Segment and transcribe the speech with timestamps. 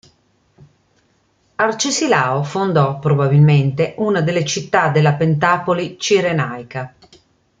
[1.57, 6.95] Arcesilao fondò probabilmente una delle città della pentapoli cirenaica.